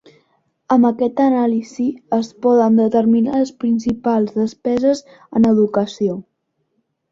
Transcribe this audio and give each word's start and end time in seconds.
Amb 0.75 0.87
aquesta 0.87 1.27
anàlisi 1.31 1.85
es 2.17 2.31
poden 2.47 2.81
determinar 2.81 3.35
les 3.37 3.53
principals 3.65 4.35
despeses 4.41 5.05
en 5.19 5.49
educació. 5.55 6.19